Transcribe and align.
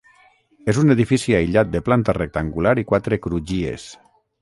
És 0.73 0.79
un 0.83 0.93
edifici 0.93 1.35
aïllat 1.41 1.71
de 1.75 1.83
planta 1.91 2.17
rectangular 2.19 2.75
i 2.85 2.89
quatre 2.93 3.23
crugies. 3.27 3.91